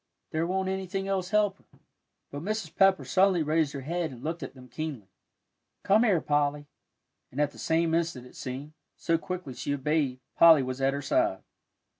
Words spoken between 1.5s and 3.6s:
her." But Mrs. Pepper suddenly